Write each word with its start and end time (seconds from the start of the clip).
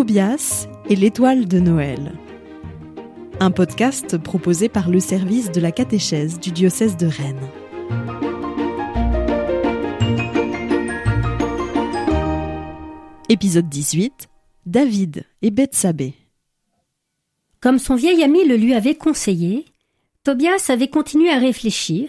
Tobias 0.00 0.66
et 0.88 0.96
l'étoile 0.96 1.46
de 1.46 1.60
Noël. 1.60 2.14
Un 3.38 3.50
podcast 3.50 4.16
proposé 4.16 4.70
par 4.70 4.88
le 4.88 4.98
service 4.98 5.52
de 5.52 5.60
la 5.60 5.72
catéchèse 5.72 6.40
du 6.40 6.52
diocèse 6.52 6.96
de 6.96 7.06
Rennes. 7.06 7.50
Épisode 13.28 13.68
18 13.68 14.30
David 14.64 15.26
et 15.42 15.50
Bethsabée. 15.50 16.14
Comme 17.60 17.78
son 17.78 17.94
vieil 17.94 18.22
ami 18.22 18.46
le 18.46 18.56
lui 18.56 18.72
avait 18.72 18.94
conseillé, 18.94 19.66
Tobias 20.24 20.64
avait 20.70 20.88
continué 20.88 21.28
à 21.28 21.38
réfléchir, 21.38 22.08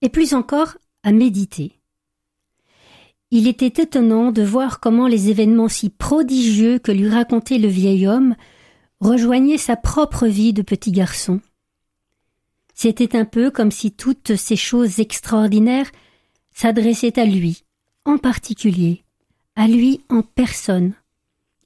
et 0.00 0.10
plus 0.10 0.32
encore 0.32 0.76
à 1.02 1.10
méditer. 1.10 1.75
Il 3.30 3.48
était 3.48 3.82
étonnant 3.82 4.30
de 4.30 4.42
voir 4.42 4.78
comment 4.78 5.08
les 5.08 5.30
événements 5.30 5.68
si 5.68 5.90
prodigieux 5.90 6.78
que 6.78 6.92
lui 6.92 7.08
racontait 7.08 7.58
le 7.58 7.68
vieil 7.68 8.06
homme 8.06 8.36
rejoignaient 9.00 9.58
sa 9.58 9.76
propre 9.76 10.26
vie 10.26 10.52
de 10.52 10.62
petit 10.62 10.92
garçon. 10.92 11.40
C'était 12.74 13.16
un 13.16 13.24
peu 13.24 13.50
comme 13.50 13.72
si 13.72 13.90
toutes 13.90 14.36
ces 14.36 14.56
choses 14.56 15.00
extraordinaires 15.00 15.90
s'adressaient 16.54 17.18
à 17.18 17.24
lui, 17.24 17.64
en 18.04 18.18
particulier, 18.18 19.02
à 19.56 19.66
lui 19.66 20.02
en 20.08 20.22
personne, 20.22 20.94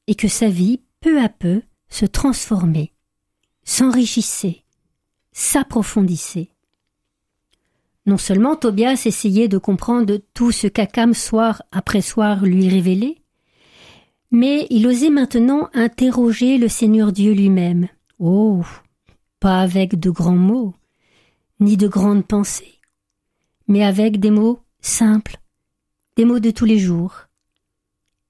et 0.06 0.15
que 0.15 0.29
sa 0.29 0.48
vie, 0.48 0.80
peu 1.01 1.20
à 1.20 1.29
peu, 1.29 1.62
se 1.88 2.06
transformait, 2.06 2.92
s'enrichissait, 3.65 4.65
s'approfondissait. 5.32 6.51
Non 8.06 8.16
seulement 8.16 8.56
Tobias 8.56 9.02
essayait 9.04 9.48
de 9.48 9.59
comprendre 9.59 10.18
tout 10.34 10.52
ce 10.52 10.66
qu'Akam 10.66 11.15
soir 11.15 11.62
après 11.70 12.01
soir 12.01 12.45
lui 12.45 12.68
révélait, 12.68 13.18
mais 14.30 14.66
il 14.70 14.87
osait 14.87 15.10
maintenant 15.10 15.68
interroger 15.74 16.59
le 16.59 16.68
Seigneur 16.68 17.12
Dieu 17.12 17.32
lui-même. 17.32 17.88
Oh. 18.18 18.62
Pas 19.40 19.60
avec 19.60 19.98
de 19.98 20.10
grands 20.10 20.32
mots, 20.32 20.74
ni 21.60 21.76
de 21.76 21.88
grandes 21.88 22.26
pensées, 22.26 22.78
mais 23.68 23.84
avec 23.84 24.21
des 24.21 24.30
mots 24.30 24.60
simples, 24.80 25.38
des 26.16 26.24
mots 26.24 26.40
de 26.40 26.51
tous 26.51 26.66
les 26.66 26.78
jours. 26.78 27.26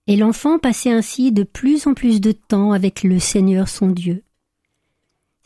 Et 0.06 0.16
l'enfant 0.16 0.58
passait 0.58 0.92
ainsi 0.92 1.32
de 1.32 1.42
plus 1.42 1.86
en 1.86 1.94
plus 1.94 2.20
de 2.20 2.32
temps 2.32 2.72
avec 2.72 3.02
le 3.02 3.18
Seigneur 3.18 3.68
son 3.68 3.88
Dieu. 3.88 4.22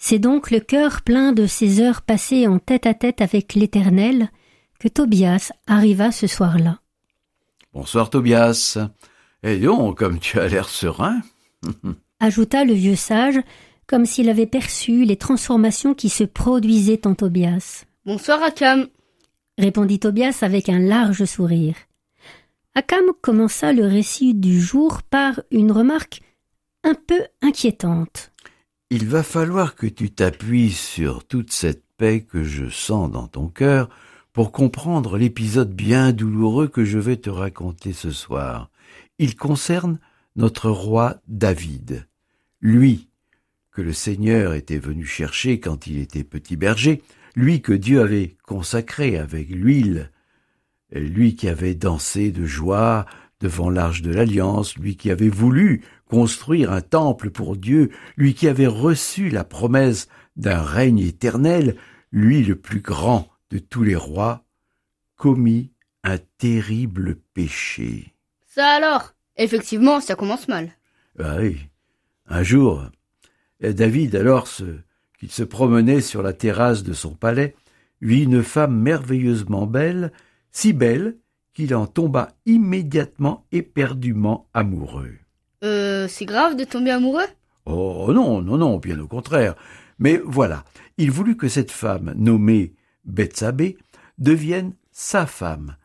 C'est 0.07 0.19
donc 0.19 0.51
le 0.51 0.61
cœur 0.61 1.01
plein 1.01 1.33
de 1.33 1.47
ces 1.47 1.81
heures 1.81 2.03
passées 2.03 2.47
en 2.47 2.59
tête 2.59 2.85
à 2.85 2.93
tête 2.93 3.23
avec 3.23 3.55
l'Éternel 3.55 4.29
que 4.79 4.87
Tobias 4.87 5.51
arriva 5.67 6.13
ce 6.13 6.27
soir-là. 6.27 6.79
Bonsoir 7.73 8.11
Tobias. 8.11 8.77
Et 9.43 9.57
donc, 9.57 9.97
comme 9.97 10.19
tu 10.19 10.39
as 10.39 10.49
l'air 10.49 10.69
serein. 10.69 11.23
ajouta 12.21 12.67
le 12.67 12.75
vieux 12.75 12.97
sage, 12.97 13.41
comme 13.87 14.05
s'il 14.05 14.29
avait 14.29 14.45
perçu 14.45 15.07
les 15.07 15.17
transformations 15.17 15.95
qui 15.95 16.11
se 16.11 16.25
produisaient 16.25 17.07
en 17.07 17.15
Tobias. 17.15 17.87
Bonsoir 18.05 18.43
Akam. 18.43 18.89
répondit 19.57 20.01
Tobias 20.01 20.41
avec 20.43 20.69
un 20.69 20.81
large 20.81 21.25
sourire. 21.25 21.77
Akam 22.75 23.07
commença 23.23 23.73
le 23.73 23.87
récit 23.87 24.35
du 24.35 24.61
jour 24.61 25.03
par 25.03 25.41
une 25.51 25.73
remarque 25.73 26.21
un 26.83 26.93
peu 26.93 27.23
inquiétante. 27.41 28.35
Il 28.97 29.09
va 29.09 29.25
falloir 29.25 29.75
que 29.75 29.89
tu 29.89 30.13
t'appuies 30.13 30.71
sur 30.71 31.27
toute 31.27 31.51
cette 31.51 31.83
paix 31.97 32.21
que 32.21 32.45
je 32.45 32.69
sens 32.69 33.11
dans 33.11 33.27
ton 33.27 33.49
cœur 33.49 33.89
pour 34.33 34.53
comprendre 34.53 35.19
l'épisode 35.19 35.75
bien 35.75 36.13
douloureux 36.13 36.69
que 36.69 36.85
je 36.85 37.01
vais 37.01 37.17
te 37.17 37.29
raconter 37.29 37.93
ce 37.93 38.13
soir. 38.13 38.71
Il 39.19 39.35
concerne 39.35 39.99
notre 40.37 40.71
roi 40.71 41.17
David. 41.27 42.07
Lui, 42.61 43.09
que 43.73 43.83
le 43.83 43.93
Seigneur 43.93 44.55
était 44.55 44.79
venu 44.79 45.05
chercher 45.05 45.59
quand 45.59 45.89
il 45.89 45.99
était 45.99 46.23
petit 46.23 46.55
berger, 46.55 47.03
lui 47.35 47.63
que 47.63 47.73
Dieu 47.73 48.01
avait 48.01 48.37
consacré 48.45 49.19
avec 49.19 49.49
l'huile, 49.51 50.13
lui 50.93 51.35
qui 51.35 51.49
avait 51.49 51.75
dansé 51.75 52.31
de 52.31 52.47
joie 52.47 53.07
devant 53.41 53.71
l'arche 53.71 54.03
de 54.03 54.13
l'alliance, 54.13 54.77
lui 54.77 54.97
qui 54.97 55.11
avait 55.11 55.29
voulu 55.29 55.83
construire 56.07 56.73
un 56.73 56.81
temple 56.81 57.31
pour 57.31 57.57
Dieu, 57.57 57.91
lui 58.17 58.35
qui 58.35 58.49
avait 58.49 58.67
reçu 58.67 59.29
la 59.29 59.45
promesse 59.45 60.09
d'un 60.37 60.63
règne 60.63 61.01
éternel, 61.01 61.77
lui 62.13 62.43
le 62.43 62.57
plus 62.57 62.81
grand 62.81 63.29
de 63.51 63.59
tous 63.59 63.83
les 63.83 63.97
rois, 63.97 64.45
commis 65.17 65.73
un 66.03 66.19
terrible 66.39 67.17
péché. 67.35 68.15
Ça 68.47 68.69
alors? 68.69 69.15
Effectivement, 69.37 70.01
ça 70.01 70.15
commence 70.15 70.49
mal. 70.49 70.71
Ah 71.19 71.37
oui. 71.41 71.59
Un 72.27 72.43
jour, 72.43 72.85
David, 73.61 74.15
alors 74.17 74.49
qu'il 75.19 75.31
se 75.31 75.43
promenait 75.43 76.01
sur 76.01 76.23
la 76.23 76.33
terrasse 76.33 76.83
de 76.83 76.93
son 76.93 77.15
palais, 77.15 77.55
vit 78.01 78.25
une 78.25 78.43
femme 78.43 78.79
merveilleusement 78.79 79.67
belle, 79.67 80.13
si 80.53 80.73
belle 80.73 81.17
qu'il 81.55 81.75
en 81.75 81.87
tomba 81.87 82.33
immédiatement 82.47 83.47
éperdument 83.53 84.49
amoureux. 84.53 85.15
Euh, 85.63 86.09
c'est 86.09 86.27
grave 86.27 86.57
de 86.57 86.65
tomber 86.65 86.91
amoureux? 86.91 87.27
Oh 87.65 88.11
non, 88.13 88.43
non, 88.43 88.59
non, 88.59 88.79
bien 88.79 88.99
au 89.01 89.07
contraire. 89.07 89.55
Mais 89.99 90.21
voilà, 90.25 90.65
il 90.99 91.11
voulut 91.11 91.37
que 91.37 91.49
cette 91.49 91.71
femme, 91.71 92.13
nommée 92.17 92.75
Bethsabée, 93.05 93.79
devienne 94.19 94.75
sa 94.91 95.27
femme. 95.27 95.77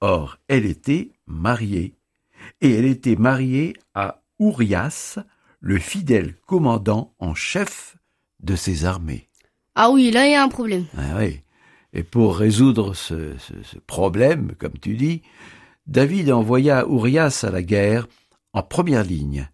Or, 0.00 0.38
elle 0.48 0.66
était 0.66 1.12
mariée, 1.26 1.94
et 2.60 2.72
elle 2.72 2.86
était 2.86 3.16
mariée 3.16 3.74
à 3.94 4.22
Urias, 4.38 5.18
le 5.60 5.78
fidèle 5.78 6.34
commandant 6.46 7.14
en 7.18 7.34
chef 7.34 7.96
de 8.40 8.56
ses 8.56 8.84
armées. 8.84 9.28
Ah 9.74 9.90
oui, 9.90 10.10
là 10.10 10.26
il 10.26 10.32
y 10.32 10.34
a 10.34 10.42
un 10.42 10.48
problème. 10.48 10.86
Ah 10.96 11.16
oui. 11.18 11.40
Et 11.92 12.02
pour 12.02 12.36
résoudre 12.36 12.94
ce, 12.94 13.36
ce 13.38 13.78
problème, 13.78 14.52
comme 14.58 14.78
tu 14.80 14.94
dis, 14.94 15.22
David 15.86 16.30
envoya 16.30 16.84
Urias 16.88 17.44
à 17.46 17.50
la 17.50 17.62
guerre 17.62 18.06
en 18.52 18.62
première 18.62 19.04
ligne, 19.04 19.48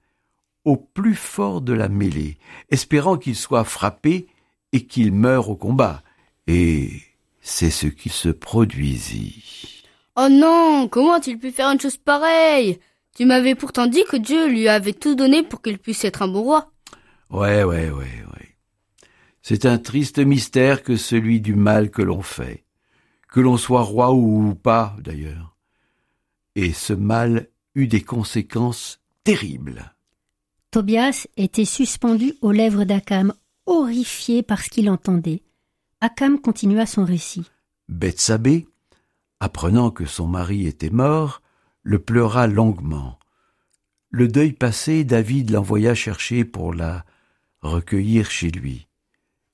au 0.65 0.77
plus 0.77 1.15
fort 1.15 1.61
de 1.61 1.73
la 1.73 1.89
mêlée, 1.89 2.39
espérant 2.71 3.17
qu'il 3.17 3.37
soit 3.37 3.65
frappé 3.65 4.27
et 4.73 4.87
qu'il 4.87 5.13
meure 5.13 5.49
au 5.49 5.57
combat. 5.57 6.03
Et 6.47 6.91
c'est 7.41 7.71
ce 7.71 7.87
qui 7.87 8.09
se 8.09 8.29
produisit. 8.29 9.85
Oh 10.17 10.29
non, 10.31 10.89
comment 10.91 11.15
a-t-il 11.15 11.39
pu 11.39 11.53
faire 11.53 11.69
une 11.69 11.81
chose 11.81 11.97
pareille? 11.97 12.79
Tu 13.17 13.25
m'avais 13.25 13.55
pourtant 13.55 13.87
dit 13.87 14.05
que 14.09 14.17
Dieu 14.17 14.49
lui 14.49 14.69
avait 14.69 14.93
tout 14.93 15.15
donné 15.15 15.43
pour 15.43 15.63
qu'il 15.63 15.79
puisse 15.79 16.05
être 16.05 16.23
un 16.23 16.29
bon 16.29 16.43
roi. 16.43 16.71
Ouais, 17.31 17.65
ouais, 17.65 17.91
ouais, 17.91 17.91
ouais. 17.91 18.46
C'est 19.49 19.65
un 19.65 19.79
triste 19.79 20.19
mystère 20.19 20.83
que 20.83 20.97
celui 20.97 21.41
du 21.41 21.55
mal 21.55 21.93
que 21.93 22.03
l'on 22.03 22.21
fait, 22.21 22.65
que 23.29 23.39
l'on 23.39 23.57
soit 23.57 23.83
roi 23.83 24.13
ou 24.13 24.57
pas 24.57 24.97
d'ailleurs. 24.99 25.57
Et 26.57 26.73
ce 26.73 26.93
mal 26.93 27.47
eut 27.77 27.87
des 27.87 28.03
conséquences 28.03 29.01
terribles. 29.23 29.95
Tobias 30.73 31.29
était 31.37 31.65
suspendu 31.65 32.35
aux 32.41 32.51
lèvres 32.51 32.83
d'Akam, 32.83 33.35
horrifié 33.67 34.43
par 34.43 34.61
ce 34.61 34.69
qu'il 34.69 34.91
entendait. 34.91 35.45
Akam 36.01 36.41
continua 36.41 36.85
son 36.85 37.05
récit. 37.05 37.49
Bethsabée, 37.89 38.67
apprenant 39.39 39.93
que 39.93 40.07
son 40.07 40.27
mari 40.27 40.67
était 40.67 40.91
mort, 40.91 41.41
le 41.85 42.01
pleura 42.01 42.49
longuement. 42.49 43.21
Le 44.11 44.27
deuil 44.27 44.55
passé, 44.55 45.05
David 45.05 45.51
l'envoya 45.51 45.95
chercher 45.95 46.45
pour 46.45 46.75
la 46.75 47.05
recueillir 47.61 48.29
chez 48.29 48.51
lui. 48.51 48.86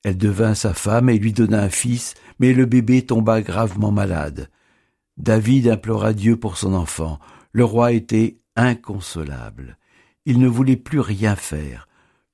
Elle 0.04 0.18
devint 0.18 0.54
sa 0.54 0.74
femme 0.74 1.08
et 1.08 1.18
lui 1.18 1.32
donna 1.32 1.62
un 1.62 1.70
fils, 1.70 2.14
mais 2.38 2.52
le 2.52 2.66
bébé 2.66 3.02
tomba 3.02 3.40
gravement 3.40 3.92
malade. 3.92 4.50
David 5.16 5.68
implora 5.68 6.12
Dieu 6.12 6.36
pour 6.36 6.56
son 6.56 6.74
enfant. 6.74 7.20
Le 7.52 7.64
roi 7.64 7.92
était 7.92 8.38
inconsolable. 8.56 9.78
Il 10.24 10.38
ne 10.38 10.48
voulait 10.48 10.76
plus 10.76 11.00
rien 11.00 11.36
faire, 11.36 11.88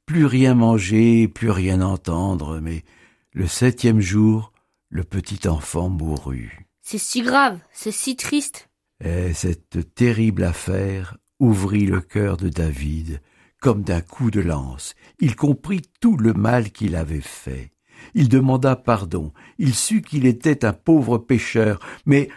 plus 0.06 0.24
rien 0.24 0.54
manger, 0.54 1.28
plus 1.28 1.50
rien 1.50 1.80
entendre, 1.82 2.60
mais 2.60 2.84
le 3.32 3.46
septième 3.46 4.00
jour, 4.00 4.52
le 4.88 5.04
petit 5.04 5.48
enfant 5.48 5.88
mourut. 5.88 6.66
C'est 6.80 6.98
si 6.98 7.20
grave, 7.22 7.58
c'est 7.72 7.92
si 7.92 8.16
triste. 8.16 8.70
Et 9.04 9.34
cette 9.34 9.94
terrible 9.94 10.44
affaire 10.44 11.18
ouvrit 11.38 11.86
le 11.86 12.00
cœur 12.00 12.36
de 12.36 12.48
David 12.48 13.20
comme 13.60 13.82
d'un 13.82 14.00
coup 14.00 14.30
de 14.30 14.40
lance. 14.40 14.94
Il 15.20 15.36
comprit 15.36 15.82
tout 16.00 16.16
le 16.16 16.32
mal 16.32 16.70
qu'il 16.70 16.96
avait 16.96 17.20
fait. 17.20 17.72
Il 18.14 18.28
demanda 18.28 18.76
pardon. 18.76 19.32
Il 19.58 19.74
sut 19.74 20.02
qu'il 20.02 20.26
était 20.26 20.64
un 20.64 20.72
pauvre 20.72 21.18
pécheur, 21.18 21.80
mais 22.06 22.28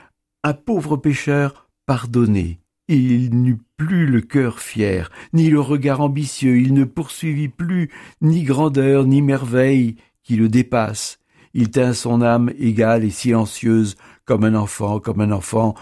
un 0.44 0.54
pauvre 0.54 0.98
pécheur 0.98 1.70
pardonné, 1.86 2.62
il 2.88 3.42
n'eut 3.42 3.60
plus 3.78 4.06
le 4.06 4.22
cœur 4.22 4.60
fier, 4.60 5.12
ni 5.34 5.50
le 5.50 5.60
regard 5.60 6.02
ambitieux, 6.02 6.58
il 6.60 6.74
ne 6.74 6.84
poursuivit 6.84 7.48
plus 7.48 7.90
ni 8.22 8.44
grandeur 8.44 9.06
ni 9.06 9.22
merveille 9.22 9.96
qui 10.24 10.36
le 10.36 10.50
dépassent. 10.50 11.20
Il 11.54 11.70
tint 11.70 11.94
son 11.94 12.22
âme 12.22 12.52
égale 12.58 13.04
et 13.04 13.10
silencieuse 13.10 13.96
comme 14.26 14.44
un 14.44 14.56
enfant, 14.56 15.00
comme 15.00 15.22
un 15.22 15.32
enfant 15.32 15.76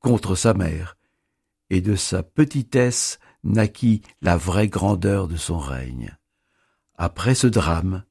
contre 0.00 0.34
sa 0.34 0.54
mère. 0.54 0.96
Et 1.70 1.80
de 1.80 1.94
sa 1.94 2.22
petitesse 2.22 3.18
naquit 3.46 4.02
la 4.20 4.36
vraie 4.36 4.68
grandeur 4.68 5.28
de 5.28 5.36
son 5.36 5.58
règne. 5.58 6.16
Après 6.96 7.34
ce 7.34 7.46
drame, 7.46 8.04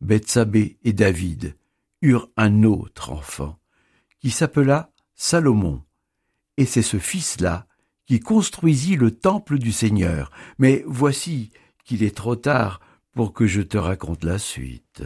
Bethsabée 0.00 0.78
et 0.84 0.92
David 0.92 1.56
eurent 2.02 2.28
un 2.36 2.62
autre 2.62 3.10
enfant, 3.10 3.58
qui 4.20 4.30
s'appela 4.30 4.90
Salomon, 5.14 5.82
et 6.56 6.66
c'est 6.66 6.82
ce 6.82 6.98
fils-là 6.98 7.66
qui 8.06 8.20
construisit 8.20 8.96
le 8.96 9.10
temple 9.10 9.58
du 9.58 9.70
Seigneur. 9.70 10.30
Mais 10.58 10.82
voici 10.86 11.50
qu'il 11.84 12.02
est 12.02 12.16
trop 12.16 12.36
tard 12.36 12.80
pour 13.14 13.32
que 13.32 13.46
je 13.46 13.60
te 13.60 13.76
raconte 13.76 14.24
la 14.24 14.38
suite. 14.38 15.02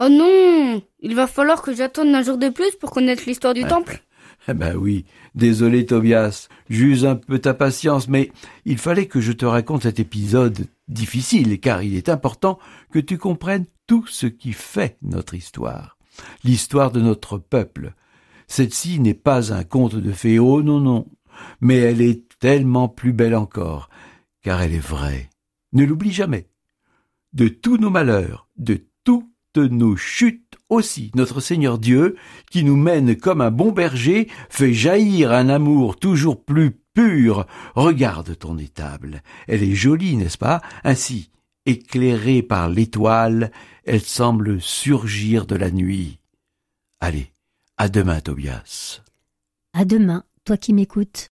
Oh 0.00 0.08
non 0.08 0.82
Il 1.00 1.14
va 1.14 1.26
falloir 1.26 1.62
que 1.62 1.74
j'attende 1.74 2.14
un 2.14 2.22
jour 2.22 2.38
de 2.38 2.48
plus 2.48 2.74
pour 2.76 2.90
connaître 2.90 3.24
l'histoire 3.26 3.54
du 3.54 3.64
temple. 3.64 4.02
Eh 4.48 4.54
ben 4.54 4.76
oui, 4.76 5.06
désolé 5.34 5.86
Tobias, 5.86 6.48
j'use 6.68 7.06
un 7.06 7.16
peu 7.16 7.38
ta 7.38 7.54
patience, 7.54 8.08
mais 8.08 8.30
il 8.64 8.78
fallait 8.78 9.06
que 9.06 9.20
je 9.20 9.32
te 9.32 9.46
raconte 9.46 9.82
cet 9.84 10.00
épisode 10.00 10.66
difficile, 10.88 11.58
car 11.60 11.82
il 11.82 11.94
est 11.94 12.08
important 12.08 12.58
que 12.92 12.98
tu 12.98 13.16
comprennes 13.16 13.66
tout 13.86 14.06
ce 14.06 14.26
qui 14.26 14.52
fait 14.52 14.98
notre 15.02 15.34
histoire, 15.34 15.96
l'histoire 16.44 16.92
de 16.92 17.00
notre 17.00 17.38
peuple. 17.38 17.94
Celle-ci 18.46 19.00
n'est 19.00 19.14
pas 19.14 19.52
un 19.52 19.64
conte 19.64 19.96
de 19.96 20.12
fées, 20.12 20.38
oh 20.38 20.62
non, 20.62 20.80
non, 20.80 21.06
mais 21.60 21.76
elle 21.76 22.02
est 22.02 22.22
tellement 22.38 22.88
plus 22.88 23.12
belle 23.12 23.34
encore, 23.34 23.88
car 24.42 24.60
elle 24.60 24.74
est 24.74 24.78
vraie. 24.78 25.30
Ne 25.72 25.84
l'oublie 25.84 26.12
jamais. 26.12 26.48
De 27.32 27.48
tous 27.48 27.78
nos 27.78 27.90
malheurs, 27.90 28.48
de 28.58 28.84
toutes 29.02 29.56
nos 29.56 29.96
chutes, 29.96 30.43
aussi 30.68 31.10
notre 31.14 31.40
Seigneur 31.40 31.78
Dieu, 31.78 32.16
qui 32.50 32.64
nous 32.64 32.76
mène 32.76 33.16
comme 33.16 33.40
un 33.40 33.50
bon 33.50 33.72
berger, 33.72 34.28
fait 34.48 34.72
jaillir 34.72 35.32
un 35.32 35.48
amour 35.48 35.96
toujours 35.96 36.42
plus 36.42 36.72
pur. 36.94 37.46
Regarde 37.74 38.36
ton 38.38 38.58
étable. 38.58 39.22
Elle 39.48 39.62
est 39.62 39.74
jolie, 39.74 40.16
n'est-ce 40.16 40.38
pas? 40.38 40.60
Ainsi, 40.84 41.30
éclairée 41.66 42.42
par 42.42 42.68
l'étoile, 42.68 43.50
elle 43.84 44.02
semble 44.02 44.60
surgir 44.60 45.46
de 45.46 45.56
la 45.56 45.70
nuit. 45.70 46.18
Allez, 47.00 47.30
à 47.76 47.88
demain, 47.88 48.20
Tobias. 48.20 49.02
À 49.72 49.84
demain, 49.84 50.24
toi 50.44 50.56
qui 50.56 50.72
m'écoutes. 50.72 51.30